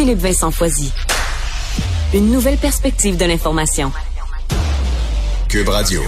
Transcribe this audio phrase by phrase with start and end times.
[0.00, 0.90] Philippe Vincent Foisy.
[2.14, 3.92] Une nouvelle perspective de l'information.
[5.46, 6.00] Cube Radio.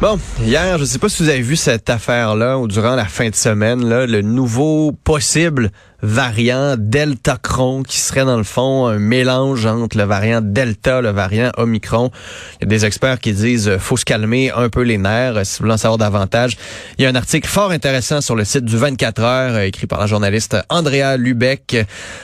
[0.00, 3.04] Bon, hier, je ne sais pas si vous avez vu cette affaire-là ou durant la
[3.04, 8.86] fin de semaine, là, le nouveau possible variant Delta Cron qui serait dans le fond
[8.86, 12.10] un mélange entre le variant Delta, le variant Omicron.
[12.54, 15.36] Il y a des experts qui disent euh, faut se calmer un peu les nerfs
[15.36, 16.56] euh, si vous voulez en savoir davantage.
[16.96, 19.86] Il y a un article fort intéressant sur le site du 24 heures euh, écrit
[19.86, 21.76] par la journaliste Andrea Lubeck.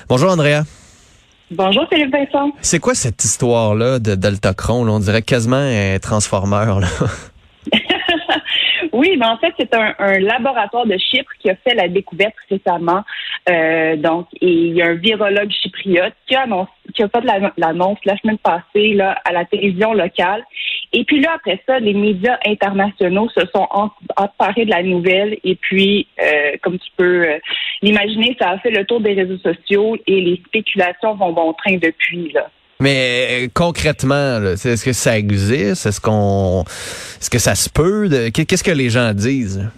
[0.08, 0.62] Bonjour Andrea.
[1.50, 2.52] Bonjour Philippe Vincent.
[2.62, 4.88] C'est quoi cette histoire-là de Delta Cron?
[4.88, 6.80] On dirait quasiment un transformeur.
[6.80, 6.88] Là.
[8.96, 13.04] Oui, mais en fait, c'est un, laboratoire de Chypre qui a fait la découverte récemment.
[13.46, 16.46] Euh, donc, et il y a un virologue chypriote qui a,
[16.94, 20.42] qui a fait l'annonce la semaine passée là, à la télévision locale.
[20.94, 23.68] Et puis là, après ça, les médias internationaux se sont
[24.16, 25.36] emparés de la nouvelle.
[25.44, 27.38] Et puis, euh, comme tu peux euh,
[27.82, 31.76] l'imaginer, ça a fait le tour des réseaux sociaux et les spéculations vont bon train
[31.76, 32.32] depuis.
[32.32, 32.48] là.
[32.80, 35.86] Mais euh, concrètement, est-ce que ça existe?
[35.86, 36.64] Est-ce qu'on
[37.18, 38.08] est-ce que ça se peut?
[38.32, 39.70] Qu'est-ce que les gens disent?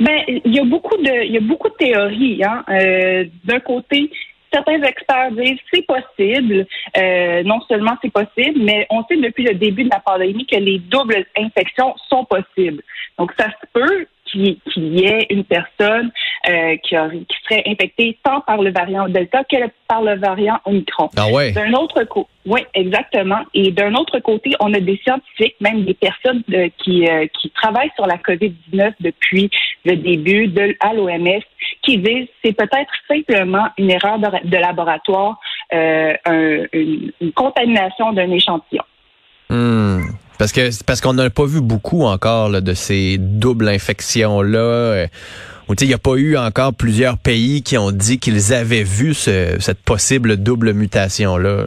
[0.00, 2.42] Ben, il y a beaucoup de il y a beaucoup de théories.
[2.44, 2.64] Hein?
[2.68, 4.10] Euh, d'un côté,
[4.52, 6.66] certains experts disent c'est possible.
[6.96, 10.56] Euh, non seulement c'est possible, mais on sait depuis le début de la pandémie que
[10.56, 12.82] les doubles infections sont possibles.
[13.18, 16.10] Donc ça se peut qu'il y ait une personne
[16.48, 19.56] euh, qui, serait infectée tant par le variant Delta que
[19.88, 21.10] par le variant Omicron.
[21.16, 21.52] Ah ouais.
[21.52, 23.40] D'un autre côté, oui, exactement.
[23.54, 26.42] Et d'un autre côté, on a des scientifiques, même des personnes
[26.78, 29.50] qui, euh, qui travaillent sur la COVID-19 depuis
[29.84, 31.42] le début de, à l'OMS,
[31.82, 35.38] qui disent c'est peut-être simplement une erreur de, laboratoire,
[35.72, 36.14] euh,
[36.72, 38.84] une, contamination d'un échantillon.
[39.48, 40.02] Hmm.
[40.38, 44.58] Parce que parce qu'on n'a pas vu beaucoup encore de ces doubles infections là.
[44.58, 45.06] Euh,
[45.80, 49.82] il n'y a pas eu encore plusieurs pays qui ont dit qu'ils avaient vu cette
[49.84, 51.66] possible double mutation là.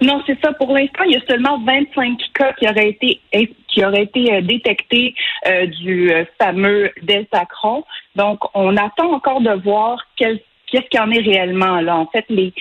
[0.00, 0.52] Non, c'est ça.
[0.52, 3.20] Pour l'instant, il y a seulement 25 cas qui auraient été
[3.68, 5.14] qui auraient été euh, détectés
[5.46, 6.10] euh, du
[6.40, 7.84] fameux Deltacron.
[8.14, 10.38] Donc, on attend encore de voir qu'est-ce
[10.70, 11.96] qu'il y en est réellement là.
[11.96, 12.54] En fait, les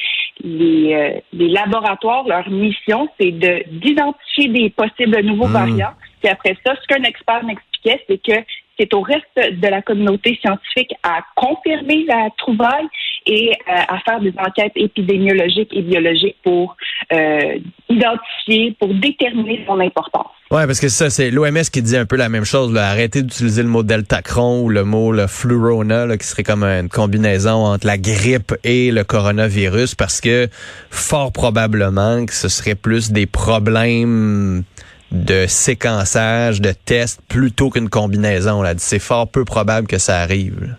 [0.44, 5.54] les, euh, les laboratoires, leur mission, c'est de d'identifier des possibles nouveaux hmm.
[5.54, 5.94] variants.
[6.22, 8.46] Puis après ça, ce qu'un expert m'expliquait, c'est que
[8.78, 12.88] c'est au reste de la communauté scientifique à confirmer la trouvaille
[13.26, 16.76] et euh, à faire des enquêtes épidémiologiques et biologiques pour
[17.12, 17.58] euh,
[17.90, 20.28] identifier, pour déterminer son importance.
[20.52, 22.72] Ouais, parce que ça, c'est l'OMS qui dit un peu la même chose.
[22.72, 22.90] Là.
[22.90, 26.90] Arrêtez d'utiliser le mot deltacron ou le mot le flurona, là, qui serait comme une
[26.90, 30.48] combinaison entre la grippe et le coronavirus, parce que
[30.92, 34.64] fort probablement que ce serait plus des problèmes
[35.12, 38.62] de séquençage, de tests, plutôt qu'une combinaison.
[38.62, 38.74] Là.
[38.78, 40.76] C'est fort peu probable que ça arrive.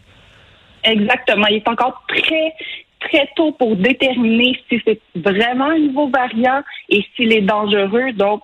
[0.86, 1.46] Exactement.
[1.48, 2.54] Il est encore très
[3.00, 8.12] très tôt pour déterminer si c'est vraiment un nouveau variant et s'il est dangereux.
[8.12, 8.40] Donc,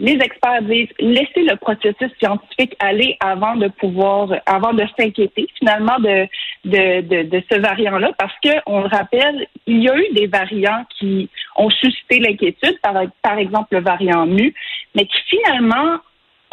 [0.00, 5.98] les experts disent laissez le processus scientifique aller avant de pouvoir, avant de s'inquiéter finalement
[6.00, 6.26] de,
[6.64, 11.28] de, ce variant-là, parce que on le rappelle, il y a eu des variants qui
[11.56, 14.52] ont suscité l'inquiétude, par, par exemple le variant mu,
[14.96, 15.98] mais qui finalement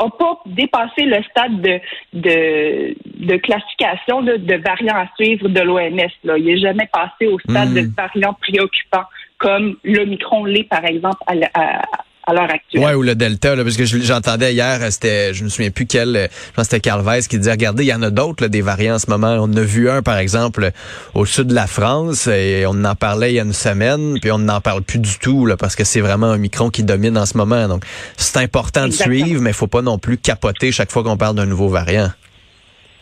[0.06, 1.80] n'a pas dépassé le stade de,
[2.14, 2.96] de,
[3.28, 6.10] de classification de, de variants à suivre de l'OMS.
[6.38, 7.94] Il n'est jamais passé au stade de hmm.
[7.96, 9.04] variant préoccupant
[9.40, 11.82] comme l'Omicron l'est, par exemple, à, à,
[12.30, 12.84] à l'heure actuelle.
[12.84, 16.30] Ouais, ou le Delta, là, parce que j'entendais hier, c'était, je me souviens plus quel,
[16.32, 19.00] je pense c'était Carl qui disait, regardez, il y en a d'autres, des variants en
[19.00, 19.38] ce moment.
[19.40, 20.72] On a vu un, par exemple,
[21.14, 24.32] au sud de la France, et on en parlait il y a une semaine, puis
[24.32, 27.18] on n'en parle plus du tout, là, parce que c'est vraiment un micron qui domine
[27.18, 27.68] en ce moment.
[27.68, 27.84] Donc,
[28.18, 31.36] c'est important de suivre, mais il faut pas non plus capoter chaque fois qu'on parle
[31.36, 32.10] d'un nouveau variant.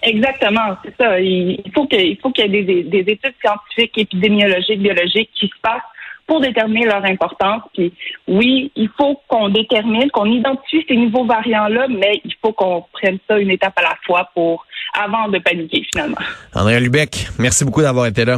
[0.04, 1.20] Exactement, c'est ça.
[1.20, 5.60] Il faut qu'il faut qu'il y ait des, des études scientifiques, épidémiologiques, biologiques qui se
[5.62, 5.82] passent
[6.28, 7.64] pour déterminer leur importance.
[7.74, 7.94] Puis
[8.28, 13.18] oui, il faut qu'on détermine, qu'on identifie ces nouveaux variants-là, mais il faut qu'on prenne
[13.28, 16.18] ça une étape à la fois pour avant de paniquer finalement.
[16.54, 18.38] André Lubec, merci beaucoup d'avoir été là.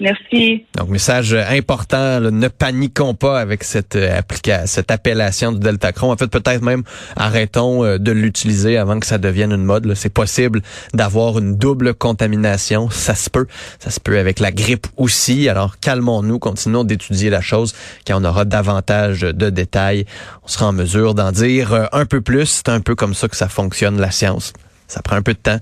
[0.00, 0.64] Merci.
[0.76, 6.10] Donc, message important, ne paniquons pas avec cette, euh, application, cette appellation du Deltacron.
[6.10, 6.84] En fait, peut-être même
[7.16, 9.92] arrêtons euh, de l'utiliser avant que ça devienne une mode.
[9.94, 10.62] C'est possible
[10.94, 12.88] d'avoir une double contamination.
[12.88, 13.46] Ça se peut.
[13.78, 15.50] Ça se peut avec la grippe aussi.
[15.50, 17.74] Alors, calmons-nous, continuons d'étudier la chose.
[18.06, 20.06] Quand on aura davantage de détails,
[20.44, 22.46] on sera en mesure d'en dire euh, un peu plus.
[22.46, 24.54] C'est un peu comme ça que ça fonctionne, la science.
[24.90, 25.58] Ça prend un peu de temps.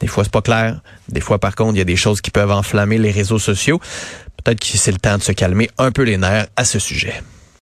[0.00, 0.80] Des fois, c'est pas clair.
[1.08, 3.80] Des fois, par contre, il y a des choses qui peuvent enflammer les réseaux sociaux.
[4.42, 7.22] Peut-être que c'est le temps de se calmer un peu les nerfs à ce sujet.